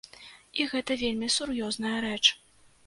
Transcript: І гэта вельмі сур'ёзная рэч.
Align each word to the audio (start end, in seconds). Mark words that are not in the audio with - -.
І 0.61 0.65
гэта 0.71 0.97
вельмі 1.03 1.31
сур'ёзная 1.37 1.95
рэч. 2.09 2.21